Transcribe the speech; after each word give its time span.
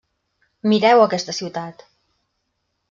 Mireu 0.71 1.03
aquesta 1.03 1.37
ciutat! 1.41 1.87